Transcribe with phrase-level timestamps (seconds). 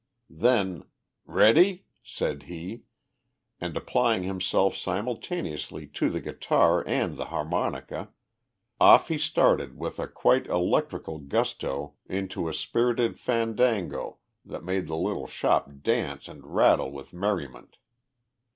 [0.41, 0.85] Then,
[1.27, 2.85] "Ready?" said he,
[3.59, 8.09] and, applying himself simultaneously to the guitar and the harmonica,
[8.79, 14.97] off he started with a quite electrical gusto into a spirited fandango that made the
[14.97, 17.77] little shop dance and rattle with merriment.